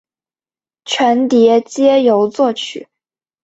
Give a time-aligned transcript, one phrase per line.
[0.83, 2.87] 全碟皆由作曲。